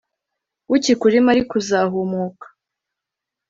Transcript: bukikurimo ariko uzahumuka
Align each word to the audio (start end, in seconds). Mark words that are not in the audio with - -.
bukikurimo 0.69 1.27
ariko 1.33 1.51
uzahumuka 1.61 2.45